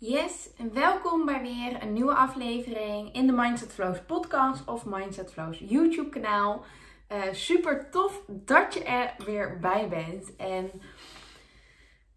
[0.00, 5.32] Yes, en welkom bij weer een nieuwe aflevering in de Mindset Flows podcast of Mindset
[5.32, 6.64] Flows YouTube kanaal.
[7.12, 10.36] Uh, super tof dat je er weer bij bent.
[10.36, 10.70] En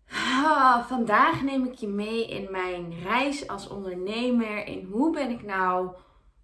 [0.09, 4.65] ah, vandaag neem ik je mee in mijn reis als ondernemer.
[4.65, 5.89] In hoe ben ik nou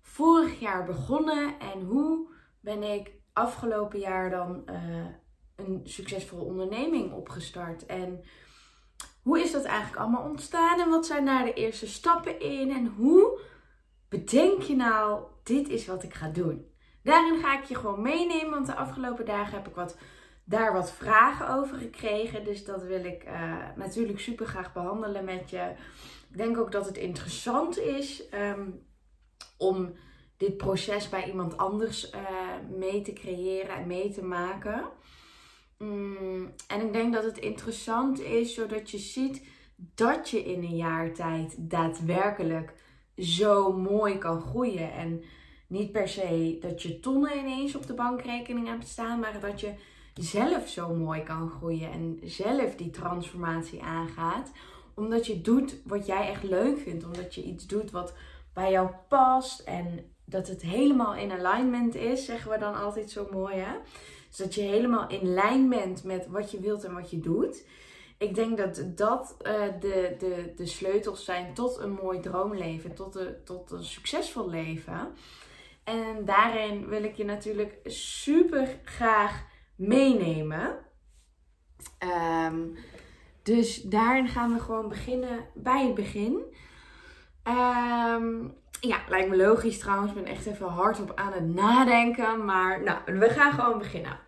[0.02, 2.28] vorig jaar begonnen en hoe
[2.60, 5.06] ben ik afgelopen jaar dan uh,
[5.56, 7.86] een succesvolle onderneming opgestart.
[7.86, 8.24] En
[9.28, 12.86] hoe is dat eigenlijk allemaal ontstaan en wat zijn daar de eerste stappen in en
[12.98, 13.40] hoe
[14.10, 16.66] bedenk je nou, dit is wat ik ga doen?
[17.04, 19.98] Daarin ga ik je gewoon meenemen, want de afgelopen dagen heb ik wat,
[20.44, 22.44] daar wat vragen over gekregen.
[22.44, 25.74] Dus dat wil ik uh, natuurlijk super graag behandelen met je.
[26.30, 28.86] Ik denk ook dat het interessant is um,
[29.58, 29.94] om
[30.38, 32.20] dit proces bij iemand anders uh,
[32.78, 34.86] mee te creëren en mee te maken.
[35.78, 39.46] Mm, en ik denk dat het interessant is zodat je ziet
[39.96, 42.74] dat je in een jaar tijd daadwerkelijk
[43.18, 44.92] zo mooi kan groeien.
[44.92, 45.24] En
[45.68, 49.74] niet per se dat je tonnen ineens op de bankrekening hebt staan, maar dat je
[50.14, 54.52] zelf zo mooi kan groeien en zelf die transformatie aangaat.
[54.94, 58.14] Omdat je doet wat jij echt leuk vindt, omdat je iets doet wat
[58.54, 63.28] bij jou past en dat het helemaal in alignment is, zeggen we dan altijd zo
[63.32, 63.74] mooi hè.
[64.28, 67.66] Dus dat je helemaal in lijn bent met wat je wilt en wat je doet.
[68.18, 73.14] Ik denk dat dat uh, de, de, de sleutels zijn tot een mooi droomleven, tot,
[73.14, 75.14] de, tot een succesvol leven.
[75.84, 79.44] En daarin wil ik je natuurlijk super graag
[79.76, 80.86] meenemen.
[82.44, 82.78] Um,
[83.44, 86.42] dus daarin gaan we gewoon beginnen bij het begin.
[87.44, 90.12] Um, ja, lijkt me logisch trouwens.
[90.12, 92.46] Ik ben echt even hardop aan het nadenken.
[92.46, 94.20] Maar nou, we gaan gewoon beginnen.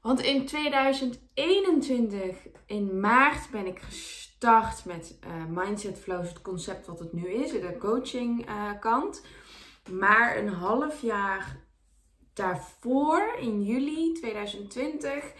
[0.00, 6.98] Want in 2021, in maart, ben ik gestart met uh, Mindset Flows, het concept wat
[6.98, 9.24] het nu is, de coaching uh, kant.
[9.90, 11.56] Maar een half jaar
[12.34, 15.30] daarvoor, in juli 2020, um,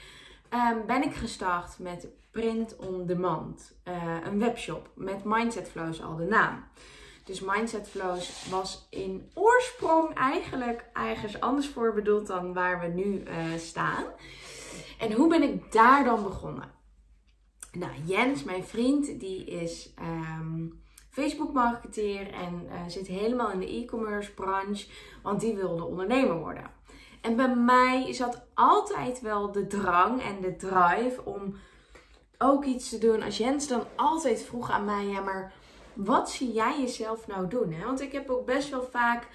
[0.48, 3.76] ehm, ben ik gestart met Print on Demand.
[3.88, 6.64] Uh, een webshop met Mindset Flows al de naam.
[7.26, 13.22] Dus Mindset Flows was in oorsprong eigenlijk ergens anders voor bedoeld dan waar we nu
[13.22, 14.04] uh, staan.
[14.98, 16.70] En hoe ben ik daar dan begonnen?
[17.72, 23.70] Nou, Jens, mijn vriend, die is um, Facebook marketeer en uh, zit helemaal in de
[23.70, 24.86] e-commerce branche,
[25.22, 26.70] want die wilde ondernemer worden.
[27.20, 31.56] En bij mij zat altijd wel de drang en de drive om
[32.38, 33.22] ook iets te doen.
[33.22, 35.52] Als Jens dan altijd vroeg aan mij, ja maar
[35.96, 37.72] wat zie jij jezelf nou doen?
[37.72, 37.84] Hè?
[37.84, 39.28] Want ik heb ook best wel vaak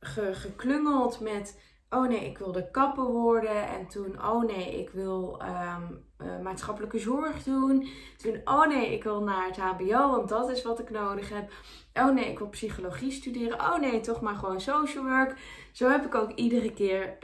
[0.00, 1.54] ge, geklungeld met
[1.90, 3.68] oh nee, ik wilde kapper worden.
[3.68, 7.88] En toen, oh nee, ik wil um, uh, maatschappelijke zorg doen.
[8.16, 11.52] Toen, oh nee, ik wil naar het HBO, want dat is wat ik nodig heb.
[11.94, 13.60] Oh nee, ik wil psychologie studeren.
[13.60, 15.38] Oh nee, toch maar gewoon social work.
[15.72, 17.18] Zo heb ik ook iedere keer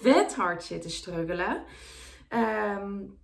[0.00, 1.62] vet hard zitten struggelen.
[2.30, 3.18] Um,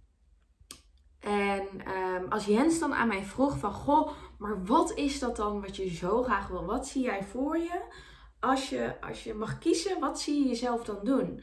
[1.24, 5.60] en um, als Jens dan aan mij vroeg van, goh, maar wat is dat dan
[5.60, 6.64] wat je zo graag wil?
[6.64, 7.80] Wat zie jij voor je?
[8.40, 11.42] Als je, als je mag kiezen, wat zie je jezelf dan doen?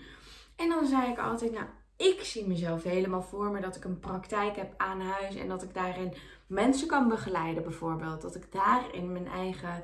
[0.55, 1.65] En dan zei ik altijd, nou,
[1.97, 5.63] ik zie mezelf helemaal voor me dat ik een praktijk heb aan huis en dat
[5.63, 6.13] ik daarin
[6.47, 8.21] mensen kan begeleiden bijvoorbeeld.
[8.21, 9.83] Dat ik daarin mijn eigen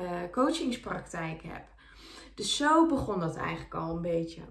[0.00, 1.64] uh, coachingspraktijk heb.
[2.34, 4.42] Dus zo begon dat eigenlijk al een beetje.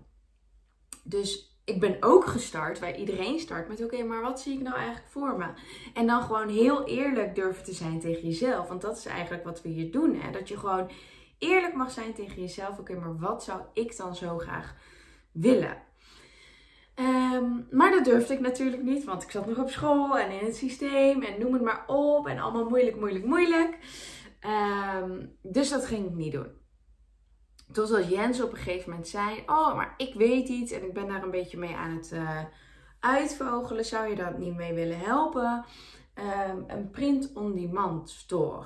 [1.03, 4.75] Dus ik ben ook gestart, waar iedereen start, met oké, maar wat zie ik nou
[4.75, 5.45] eigenlijk voor me?
[5.93, 8.67] En dan gewoon heel eerlijk durven te zijn tegen jezelf.
[8.67, 10.15] Want dat is eigenlijk wat we hier doen.
[10.15, 10.31] Hè?
[10.31, 10.89] Dat je gewoon
[11.37, 12.79] eerlijk mag zijn tegen jezelf.
[12.79, 14.75] Oké, maar wat zou ik dan zo graag
[15.31, 15.77] willen?
[16.95, 20.45] Um, maar dat durfde ik natuurlijk niet, want ik zat nog op school en in
[20.45, 22.27] het systeem en noem het maar op.
[22.27, 23.77] En allemaal moeilijk, moeilijk, moeilijk.
[25.01, 26.62] Um, dus dat ging ik niet doen.
[27.73, 31.07] Totdat Jens op een gegeven moment zei: Oh, maar ik weet iets en ik ben
[31.07, 32.39] daar een beetje mee aan het uh,
[32.99, 33.85] uitvogelen.
[33.85, 35.65] Zou je dat niet mee willen helpen?
[36.49, 38.65] Um, een print-on-demand store.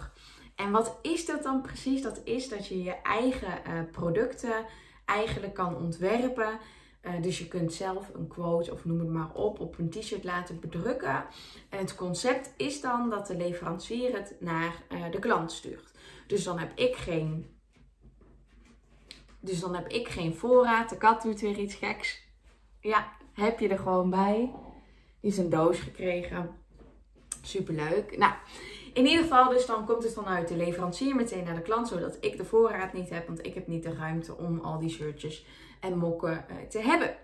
[0.56, 2.02] En wat is dat dan precies?
[2.02, 4.66] Dat is dat je je eigen uh, producten
[5.06, 6.60] eigenlijk kan ontwerpen.
[7.02, 10.24] Uh, dus je kunt zelf een quote of noem het maar op op een t-shirt
[10.24, 11.26] laten bedrukken.
[11.70, 15.92] En het concept is dan dat de leverancier het naar de klant stuurt.
[16.28, 17.57] Dus dan heb ik geen
[19.48, 20.90] dus dan heb ik geen voorraad.
[20.90, 22.22] De kat doet weer iets geks.
[22.80, 24.52] Ja, heb je er gewoon bij.
[25.22, 26.56] Die is een doos gekregen.
[27.42, 28.18] Superleuk.
[28.18, 28.34] Nou,
[28.94, 32.18] in ieder geval, dus dan komt het vanuit de leverancier meteen naar de klant, zodat
[32.22, 35.46] ik de voorraad niet heb, want ik heb niet de ruimte om al die shirtjes
[35.80, 37.16] en mokken uh, te hebben.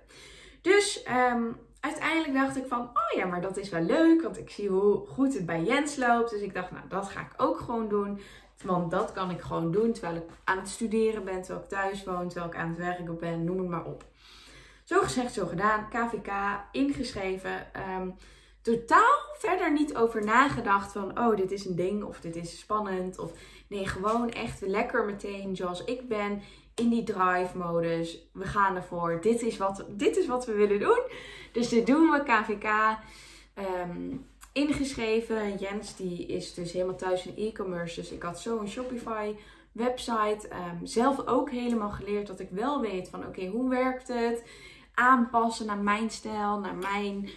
[0.62, 1.44] Dus ehm,
[1.86, 4.22] uiteindelijk dacht ik van, oh ja, maar dat is wel leuk.
[4.22, 6.30] Want ik zie hoe goed het bij Jens loopt.
[6.30, 8.20] Dus ik dacht, nou, dat ga ik ook gewoon doen.
[8.64, 12.04] Want dat kan ik gewoon doen terwijl ik aan het studeren ben, terwijl ik thuis
[12.04, 14.04] woon, terwijl ik aan het werken ben, noem het maar op.
[14.84, 15.90] Zo gezegd, zo gedaan.
[15.90, 16.32] KVK
[16.72, 17.74] ingeschreven.
[17.74, 18.10] Ehm,
[18.62, 23.20] totaal verder niet over nagedacht van, oh, dit is een ding of dit is spannend.
[23.20, 23.32] Of
[23.68, 26.42] nee, gewoon echt lekker meteen zoals ik ben
[26.76, 28.28] in die drive modus.
[28.32, 29.22] We gaan ervoor.
[29.22, 31.02] Dit is wat, dit is wat we willen doen.
[31.52, 32.98] Dus dit doen we, KVK.
[33.54, 34.16] Ehm,
[34.52, 35.58] ingeschreven.
[35.58, 38.00] Jens die is dus helemaal thuis in e-commerce.
[38.00, 39.36] Dus ik had zo een Shopify
[39.72, 40.48] website.
[40.50, 44.44] Um, zelf ook helemaal geleerd dat ik wel weet van oké, hoe werkt het?
[44.94, 47.30] Aanpassen naar mijn stijl, naar mijn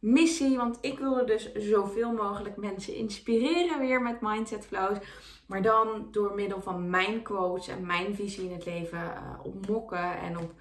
[0.00, 0.56] missie.
[0.56, 4.98] Want ik wilde dus zoveel mogelijk mensen inspireren weer met Mindset Flows.
[5.46, 9.66] Maar dan door middel van mijn quotes en mijn visie in het leven uh, op
[9.66, 10.52] mokken en op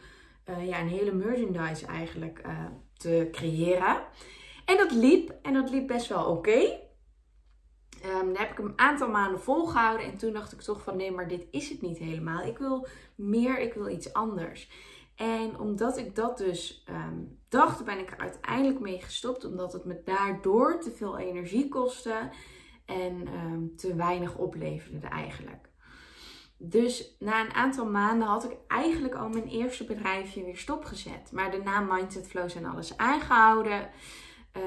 [0.49, 2.65] uh, ja, een hele merchandise eigenlijk uh,
[2.97, 4.01] te creëren.
[4.65, 6.49] En dat liep en dat liep best wel oké.
[6.49, 6.87] Okay.
[8.05, 10.97] Um, dan heb ik hem een aantal maanden volgehouden en toen dacht ik toch van
[10.97, 12.41] nee, maar dit is het niet helemaal.
[12.41, 14.69] Ik wil meer, ik wil iets anders.
[15.19, 19.45] En omdat ik dat dus um, dacht, ben ik er uiteindelijk mee gestopt.
[19.45, 22.29] Omdat het me daardoor te veel energie kostte
[22.85, 25.69] en um, te weinig opleverde eigenlijk.
[26.57, 31.31] Dus na een aantal maanden had ik eigenlijk al mijn eerste bedrijfje weer stopgezet.
[31.31, 33.89] Maar daarna Mindset Flows en alles aangehouden.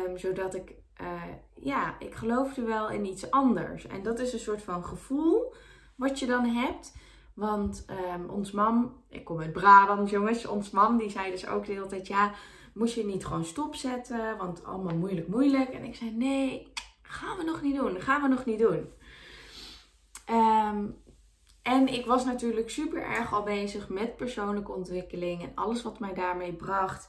[0.07, 1.23] Um, zodat ik, uh,
[1.55, 3.87] ja, ik geloofde wel in iets anders.
[3.87, 5.55] En dat is een soort van gevoel
[5.97, 6.93] wat je dan hebt.
[7.35, 11.67] Want um, ons mam, ik kom uit Brabant jongens, ons mam die zei dus ook
[11.67, 12.33] de hele tijd, ja,
[12.75, 15.69] moest je niet gewoon stopzetten, want allemaal moeilijk, moeilijk.
[15.69, 18.89] En ik zei, nee, gaan we nog niet doen, gaan we nog niet doen.
[20.31, 21.01] Um,
[21.63, 26.15] en ik was natuurlijk super erg al bezig met persoonlijke ontwikkeling en alles wat mij
[26.15, 27.09] daarmee bracht.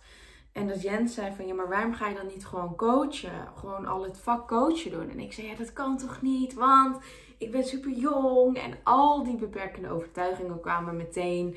[0.51, 3.47] En dat Jens zei van ja, maar waarom ga je dan niet gewoon coachen?
[3.55, 5.09] Gewoon al het vak coachen doen.
[5.09, 6.53] En ik zei ja, dat kan toch niet?
[6.53, 6.97] Want
[7.43, 8.57] ik ben super jong.
[8.57, 11.55] En al die beperkende overtuigingen kwamen meteen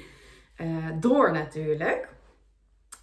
[0.57, 2.15] uh, door natuurlijk.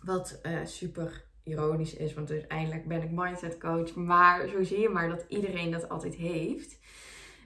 [0.01, 3.95] Wat uh, super ironisch is, want uiteindelijk ben ik mindset coach.
[3.95, 6.79] Maar zo zie je maar dat iedereen dat altijd heeft.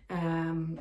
[0.08, 0.80] Um,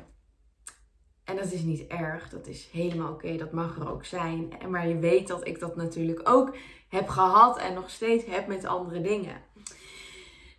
[1.23, 4.53] en dat is niet erg, dat is helemaal oké, dat mag er ook zijn.
[4.69, 6.55] Maar je weet dat ik dat natuurlijk ook
[6.89, 9.41] heb gehad en nog steeds heb met andere dingen.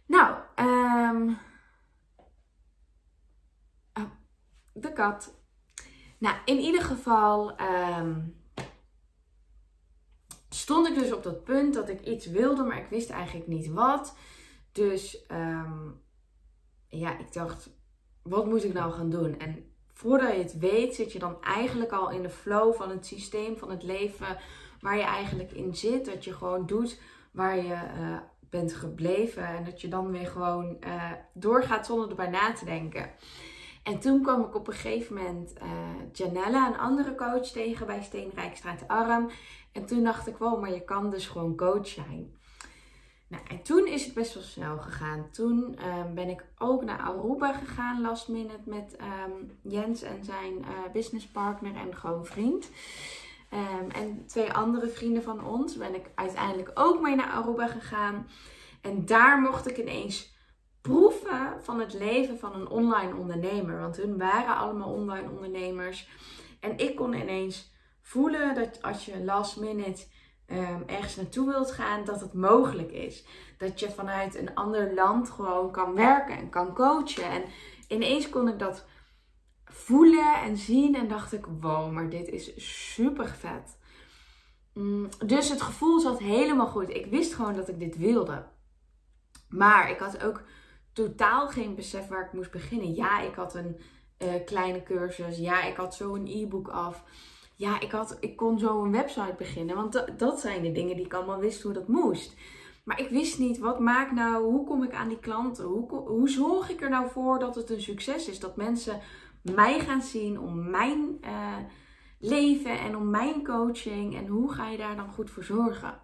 [0.06, 1.38] Nou, um...
[3.94, 4.10] oh,
[4.82, 5.36] de kat.
[6.18, 7.60] Nou, in ieder geval
[7.98, 8.36] um...
[10.48, 13.68] stond ik dus op dat punt dat ik iets wilde, maar ik wist eigenlijk niet
[13.68, 14.16] wat.
[14.72, 16.02] Dus um...
[16.88, 17.70] ja, ik dacht,
[18.22, 19.38] wat moet ik nou gaan doen?
[19.38, 23.06] En voordat je het weet, zit je dan eigenlijk al in de flow van het
[23.06, 24.38] systeem van het leven
[24.80, 26.04] waar je eigenlijk in zit.
[26.04, 27.00] Dat je gewoon doet
[27.32, 28.18] waar je uh,
[28.50, 33.10] bent gebleven en dat je dan weer gewoon uh, doorgaat zonder erbij na te denken.
[33.88, 35.68] En toen kwam ik op een gegeven moment uh,
[36.12, 39.30] Janella, een andere coach, tegen bij Steenrijkstraat Arm.
[39.72, 42.36] En toen dacht ik, wow, maar je kan dus gewoon coach zijn.
[43.28, 45.30] Nou, en toen is het best wel snel gegaan.
[45.30, 50.58] Toen um, ben ik ook naar Aruba gegaan, last minute, met um, Jens en zijn
[50.58, 52.70] uh, businesspartner en gewoon vriend.
[53.52, 58.28] Um, en twee andere vrienden van ons ben ik uiteindelijk ook mee naar Aruba gegaan.
[58.80, 60.36] En daar mocht ik ineens
[60.80, 63.80] proeven van het leven van een online ondernemer.
[63.80, 66.08] Want hun waren allemaal online ondernemers.
[66.60, 70.06] En ik kon ineens voelen dat als je last minute
[70.46, 73.24] um, ergens naartoe wilt gaan, dat het mogelijk is.
[73.58, 77.30] Dat je vanuit een ander land gewoon kan werken en kan coachen.
[77.30, 77.42] En
[77.88, 78.86] ineens kon ik dat
[79.64, 82.52] voelen en zien en dacht ik, wow, maar dit is
[82.94, 83.78] super vet.
[84.74, 86.88] Mm, dus het gevoel zat helemaal goed.
[86.88, 88.46] Ik wist gewoon dat ik dit wilde.
[89.48, 90.42] Maar ik had ook
[91.06, 92.94] totaal geen besef waar ik moest beginnen.
[92.94, 93.76] Ja, ik had een
[94.18, 95.38] uh, kleine cursus.
[95.38, 97.02] Ja, ik had zo een e-book af
[97.58, 99.76] ja, ik, had, ik kon zo een website beginnen.
[99.76, 102.34] Want dat, zijn de dingen die ik allemaal wist hoe dat moest.
[102.84, 105.64] Maar ik wist niet, wat maakt nou, hoe kom ik aan die klanten?
[105.64, 108.40] Hoe, hoe zorg ik er nou voor dat het een succes is?
[108.40, 109.00] Dat mensen
[109.42, 111.56] mij gaan zien om mijn uh,
[112.18, 114.16] leven en om mijn coaching.
[114.16, 115.98] En hoe ga je daar dan goed voor zorgen?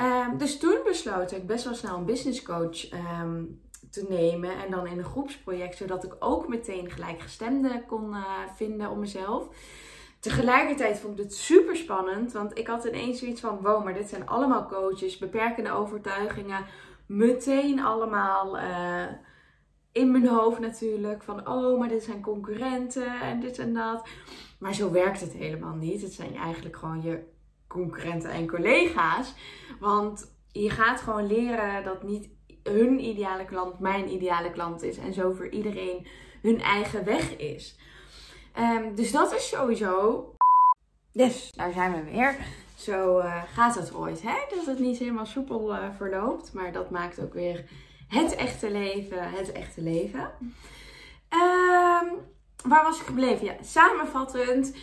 [0.00, 4.62] Um, dus toen besloot ik best wel snel een business coach um, te nemen.
[4.64, 9.48] En dan in een groepsproject, zodat ik ook meteen gelijkgestemden kon uh, vinden om mezelf.
[10.20, 14.08] Tegelijkertijd vond ik het super spannend, want ik had ineens zoiets van: wow, maar dit
[14.08, 16.64] zijn allemaal coaches, beperkende overtuigingen,
[17.06, 19.06] meteen allemaal uh,
[19.92, 21.22] in mijn hoofd natuurlijk.
[21.22, 24.08] Van oh, maar dit zijn concurrenten en dit en dat.
[24.58, 26.02] Maar zo werkt het helemaal niet.
[26.02, 27.22] Het zijn eigenlijk gewoon je
[27.66, 29.34] concurrenten en collega's.
[29.80, 32.28] Want je gaat gewoon leren dat niet
[32.72, 34.96] hun ideale klant mijn ideale klant is.
[34.98, 36.06] En zo voor iedereen
[36.42, 37.76] hun eigen weg is.
[38.52, 40.24] Ehm, dus dat is sowieso.
[41.12, 42.36] Dus daar zijn we weer.
[42.76, 44.22] Zo uh, gaat het ooit.
[44.22, 44.36] Hè?
[44.56, 46.52] Dat het niet helemaal soepel uh, verloopt.
[46.52, 47.64] Maar dat maakt ook weer
[48.08, 50.30] het echte leven het echte leven.
[51.30, 52.08] Um,
[52.64, 53.44] waar was ik gebleven?
[53.44, 54.74] Ja, samenvattend.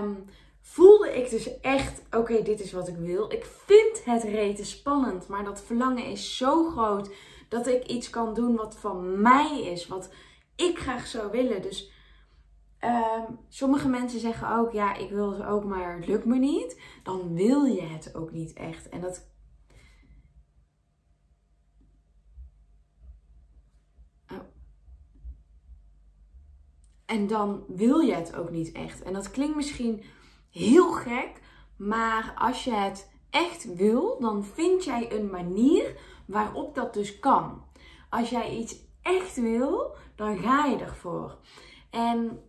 [0.00, 0.24] Um,
[0.64, 3.32] voelde ik dus echt, oké, dit is wat ik wil.
[3.32, 7.10] Ik vind het rete spannend, maar dat verlangen is zo groot
[7.48, 10.12] dat ik iets kan doen wat van mij is, wat
[10.56, 11.62] ik graag zou willen.
[11.62, 11.90] Dus
[12.80, 16.80] um, sommige mensen zeggen ook, ja, ik wil het ook, maar het lukt me niet.
[17.02, 18.88] Dan wil je het ook niet echt.
[18.88, 19.28] En dat
[24.32, 24.38] oh.
[27.04, 29.02] En dan wil je het ook niet echt.
[29.02, 30.04] En dat klinkt misschien
[30.54, 31.40] heel gek.
[31.76, 35.96] Maar als je het echt wil, dan vind jij een manier
[36.26, 37.62] waarop dat dus kan.
[38.10, 41.38] Als jij iets echt wil, dan ga je ervoor.
[41.90, 42.42] En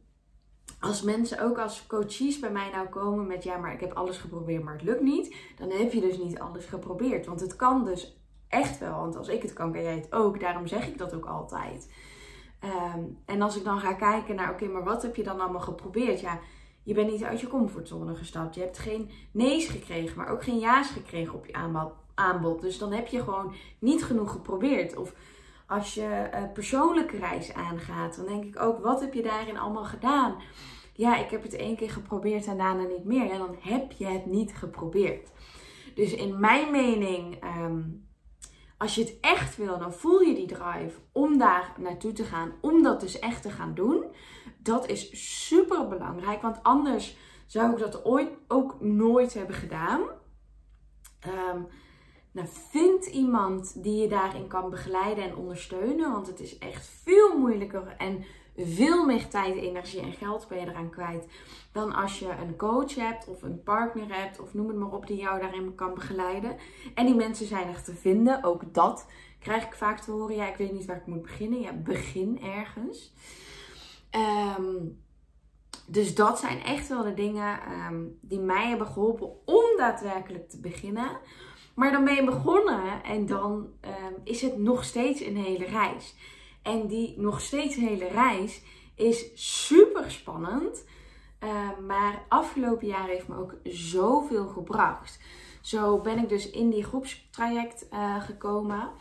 [0.80, 4.18] als mensen ook als coaches bij mij nou komen met ja, maar ik heb alles
[4.18, 7.26] geprobeerd, maar het lukt niet, dan heb je dus niet alles geprobeerd.
[7.26, 9.00] Want het kan dus echt wel.
[9.00, 10.40] Want als ik het kan, kan jij het ook.
[10.40, 11.92] Daarom zeg ik dat ook altijd.
[12.60, 15.62] Ehm, en als ik dan ga kijken naar, oké, maar wat heb je dan allemaal
[15.62, 16.20] geprobeerd?
[16.20, 16.40] Ja,
[16.86, 18.56] je bent niet uit je comfortzone gestapt.
[18.56, 21.54] Je hebt geen nee's gekregen, maar ook geen ja's gekregen op je
[22.14, 22.62] aanbod.
[22.62, 24.96] Dus dan heb je gewoon niet genoeg geprobeerd.
[24.96, 25.14] Of
[25.68, 29.84] als je uh, persoonlijke reis aangaat, dan denk ik ook, wat heb je daarin allemaal
[29.84, 30.36] gedaan?
[30.94, 33.26] Ja, ik heb het één keer geprobeerd en daarna niet meer.
[33.26, 35.32] Ja, dan heb je het niet geprobeerd.
[35.96, 37.82] Dus in mijn mening, ehm,
[38.78, 42.52] als je het echt wil, dan voel je die drive om daar naartoe te gaan,
[42.62, 44.04] om dat dus echt te gaan doen.
[44.58, 45.10] Dat is
[45.46, 50.02] super belangrijk, want anders zou ik dat ooit ook nooit hebben gedaan.
[51.28, 51.68] Um,
[52.32, 57.38] nou, vind iemand die je daarin kan begeleiden en ondersteunen, want het is echt veel
[57.38, 58.24] moeilijker en
[58.58, 61.28] veel meer tijd, energie en geld ben je eraan kwijt
[61.72, 65.08] dan als je een coach hebt of een partner hebt of noem het maar op
[65.08, 66.58] die jou daarin kan begeleiden.
[66.94, 69.08] En die mensen zijn er te vinden, ook dat
[69.40, 70.36] krijg ik vaak te horen.
[70.36, 71.62] Ja, ik weet niet waar ik moet beginnen.
[71.62, 73.14] Ja, begin ergens.
[74.58, 75.04] Um,
[75.88, 80.60] dus dat zijn echt wel de dingen um, die mij hebben geholpen om daadwerkelijk te
[80.60, 81.18] beginnen.
[81.76, 86.16] Maar dan ben je begonnen en dan um, is het nog steeds een hele reis.
[86.66, 88.62] En die nog steeds hele reis
[88.96, 90.86] is super spannend.
[91.44, 95.20] Uh, maar afgelopen jaar heeft me ook zoveel gebracht.
[95.62, 98.92] Zo ben ik dus in die groepstraject uh, gekomen.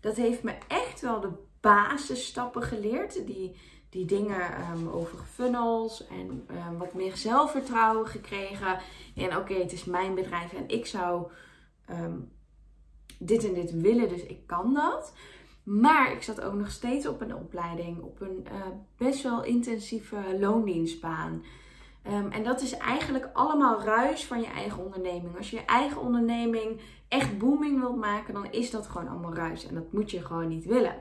[0.00, 3.26] Dat heeft me echt wel de basisstappen geleerd.
[3.26, 3.56] Die,
[3.90, 8.78] die dingen um, over funnels en um, wat meer zelfvertrouwen gekregen.
[9.16, 11.30] En oké, het is mijn bedrijf en ik zou
[11.90, 12.32] um,
[13.18, 15.12] dit en dit willen, dus ik kan dat.
[15.68, 18.60] Maar ik zat ook nog steeds op een opleiding, op een uh,
[18.96, 21.44] best wel intensieve loondienstbaan.
[22.06, 25.36] Um, en dat is eigenlijk allemaal ruis van je eigen onderneming.
[25.36, 29.66] Als je je eigen onderneming echt booming wilt maken, dan is dat gewoon allemaal ruis.
[29.66, 30.94] En dat moet je gewoon niet willen.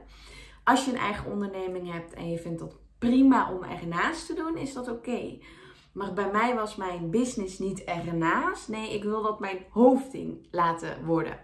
[0.64, 4.58] Als je een eigen onderneming hebt en je vindt dat prima om ernaast te doen,
[4.58, 5.38] is dat oké.
[5.92, 8.70] Maar bij mij was mijn business niet ernaast.
[8.70, 11.40] Nee, ik wil dat mijn hoofdding laten worden.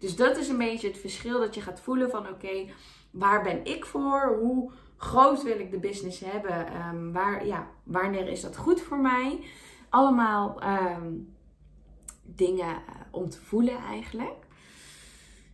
[0.00, 2.66] Dus dat is een beetje het verschil dat je gaat voelen van oké,
[3.10, 4.36] waar ben ik voor?
[4.40, 6.86] Hoe groot wil ik de business hebben?
[6.86, 9.44] Um, waar, ja, wanneer is dat goed voor mij?
[9.88, 11.34] Allemaal um,
[12.22, 14.46] dingen uh, om te voelen eigenlijk.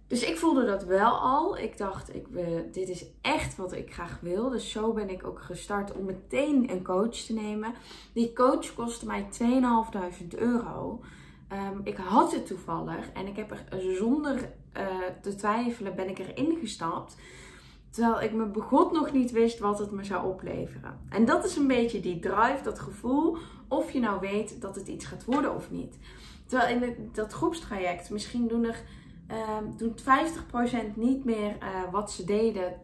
[0.07, 1.59] Dus ik voelde dat wel al.
[1.59, 2.27] Ik dacht, ik,
[2.73, 4.49] dit is echt wat ik graag wil.
[4.49, 7.75] Dus zo ben ik ook gestart om meteen een coach te nemen.
[8.13, 9.29] Die coach kostte mij
[10.23, 11.01] 2.500 euro.
[11.53, 14.35] Um, ik had het toevallig en ik heb er zonder
[14.77, 14.87] uh,
[15.23, 17.17] te twijfelen ben ik erin gestapt.
[17.91, 21.01] Terwijl ik me begot nog niet wist wat het me zou opleveren.
[21.09, 23.37] En dat is een beetje die drive, dat gevoel
[23.69, 25.99] of je nou weet dat het iets gaat worden of niet.
[26.47, 28.83] Terwijl in dat groepstraject misschien doen er
[29.31, 29.95] uh, doen
[30.93, 32.81] 50% niet meer uh, wat ze deden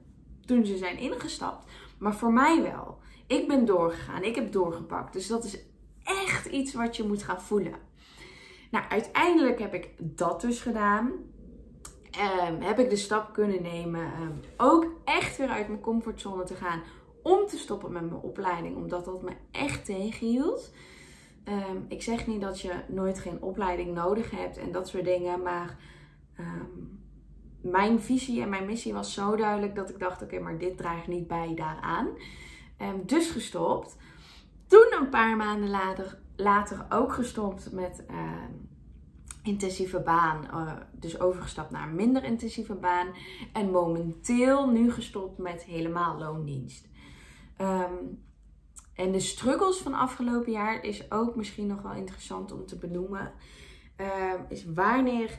[0.46, 1.66] toen ze zijn ingestapt.
[1.98, 2.98] Maar voor mij wel.
[3.26, 5.12] Ik ben doorgegaan, ik heb doorgepakt.
[5.12, 5.58] Dus dat is
[6.04, 7.74] echt iets wat je moet gaan voelen.
[8.72, 11.12] Nou, uiteindelijk heb ik dat dus gedaan.
[12.46, 14.04] Um, heb ik de stap kunnen nemen.
[14.20, 16.82] Um, ook echt weer uit mijn comfortzone te gaan.
[17.22, 18.76] Om te stoppen met mijn opleiding.
[18.76, 20.72] Omdat dat me echt tegenhield.
[21.44, 25.42] Um, ik zeg niet dat je nooit geen opleiding nodig hebt en dat soort dingen.
[25.42, 25.78] Maar
[27.60, 31.06] mijn visie en mijn missie was zo duidelijk dat ik dacht: oké, maar dit draagt
[31.06, 32.08] niet bij daaraan.
[33.06, 33.96] dus gestopt.
[34.66, 38.04] Toen een paar maanden later, later ook gestopt met
[39.42, 43.08] intensieve baan, uh, dus overgestapt naar een minder intensieve baan.
[43.52, 46.88] En momenteel nu gestopt met helemaal loondienst.
[47.60, 48.22] Um,
[48.94, 53.32] en de struggles van afgelopen jaar is ook misschien nog wel interessant om te benoemen.
[53.96, 55.38] Uh, is wanneer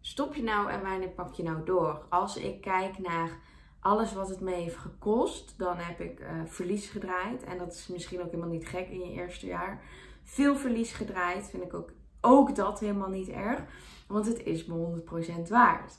[0.00, 2.06] stop je nou en wanneer pak je nou door?
[2.08, 3.38] Als ik kijk naar
[3.80, 7.44] alles wat het me heeft gekost, dan heb ik uh, verlies gedraaid.
[7.44, 9.82] En dat is misschien ook helemaal niet gek in je eerste jaar.
[10.24, 13.64] Veel verlies gedraaid vind ik ook, ook dat helemaal niet erg.
[14.06, 15.02] Want het is me
[15.44, 15.98] 100% waard.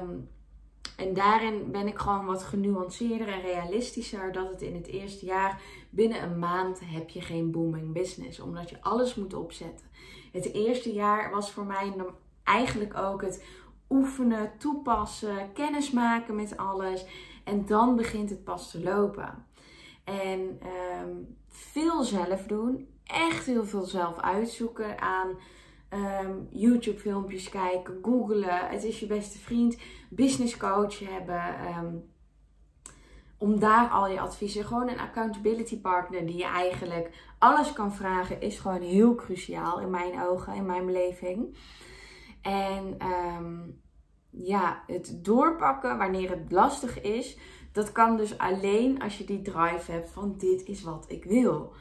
[0.00, 0.28] Um,
[0.96, 4.32] en daarin ben ik gewoon wat genuanceerder en realistischer.
[4.32, 8.40] Dat het in het eerste jaar, binnen een maand, heb je geen booming business.
[8.40, 9.86] Omdat je alles moet opzetten.
[10.32, 11.94] Het eerste jaar was voor mij
[12.42, 13.44] eigenlijk ook het
[13.88, 17.06] oefenen, toepassen, kennis maken met alles.
[17.44, 19.46] En dan begint het pas te lopen.
[20.04, 20.60] En
[21.00, 22.88] um, veel zelf doen.
[23.14, 25.28] Echt heel veel zelf uitzoeken aan
[25.90, 28.68] um, YouTube filmpjes kijken, googlen.
[28.68, 29.76] Het is je beste vriend.
[30.10, 31.42] Business coach hebben.
[31.78, 32.12] Um,
[33.38, 34.64] om daar al je adviezen.
[34.64, 38.40] Gewoon een accountability partner die je eigenlijk alles kan vragen.
[38.40, 41.56] Is gewoon heel cruciaal in mijn ogen, in mijn beleving.
[42.42, 43.80] En um,
[44.30, 47.38] ja, het doorpakken wanneer het lastig is.
[47.72, 51.72] Dat kan dus alleen als je die drive hebt van dit is wat ik wil.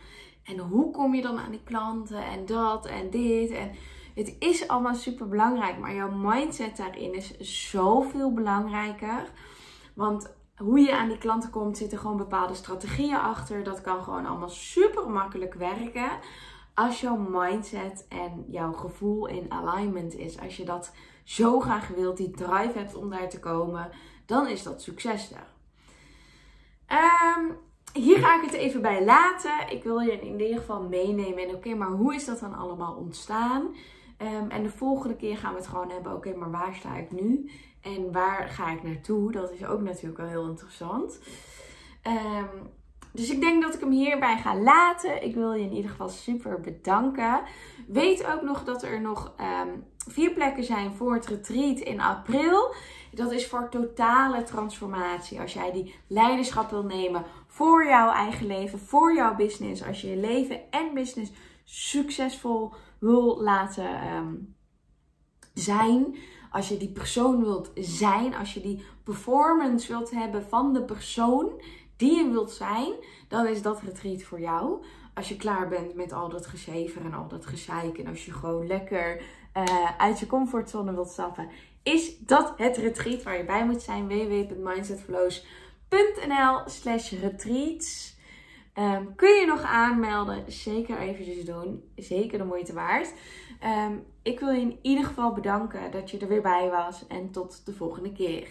[0.44, 3.72] En hoe kom je dan aan die klanten en dat en dit en
[4.16, 7.38] het is allemaal super belangrijk, maar jouw mindset daarin is
[7.70, 9.32] zoveel belangrijker.
[9.94, 13.64] Want hoe je aan die klanten komt, zitten gewoon bepaalde strategieën achter.
[13.64, 16.10] Dat kan gewoon allemaal super makkelijk werken.
[16.74, 20.40] Als jouw mindset en jouw gevoel in alignment is.
[20.40, 23.90] Als je dat zo graag wilt, die drive hebt om daar te komen,
[24.26, 25.52] dan is dat succes daar.
[27.38, 27.58] Um,
[27.94, 29.70] hier ga ik het even bij laten.
[29.70, 31.48] Ik wil je in ieder geval meenemen.
[31.48, 33.62] En oké, maar hoe is dat dan allemaal ontstaan?
[34.22, 37.12] Um, en de volgende keer gaan we het gewoon hebben, oké, maar waar sta ik
[37.12, 37.52] nu?
[37.82, 39.32] En waar ga ik naartoe?
[39.32, 41.20] Dat is ook natuurlijk wel heel interessant.
[42.08, 42.72] Um,
[43.12, 45.24] dus ik denk dat ik hem hierbij ga laten.
[45.24, 47.42] Ik wil je in ieder geval super bedanken.
[47.88, 52.74] Weet ook nog dat er nog um, vier plekken zijn voor het retreat in april.
[53.12, 55.42] Dat is voor totale transformatie.
[55.42, 59.84] Als jij die leiderschap wil nemen voor jouw eigen leven, voor jouw business.
[59.84, 61.32] Als je je leven en business
[61.64, 64.56] succesvol wil laten um,
[65.54, 66.16] zijn.
[66.52, 71.62] Als je die persoon wilt zijn, als je die performance wilt hebben van de persoon
[71.98, 72.94] die je wilt zijn,
[73.28, 74.84] dan is dat retreat voor jou.
[75.14, 78.32] Als je klaar bent met al dat gezever en al dat gezeik en als je
[78.32, 79.22] gewoon lekker
[79.58, 81.50] uh, uit je comfortzone wilt stappen,
[81.84, 84.08] is dat het retreat waar je bij moet zijn.
[85.94, 88.16] www.mindsetflows.nl slash retreats.
[88.80, 90.52] Um, kun je nog aanmelden?
[90.52, 91.84] Zeker eventjes doen.
[91.96, 93.14] Zeker de moeite waard.
[93.64, 97.08] Um, ik wil je in ieder geval bedanken dat je er weer bij was.
[97.08, 98.48] En tot de volgende keer.